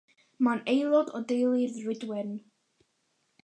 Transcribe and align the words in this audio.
Mae'n 0.45 0.61
aelod 0.73 1.11
o 1.19 1.21
deulu'r 1.33 1.77
ddrudwen. 1.77 2.35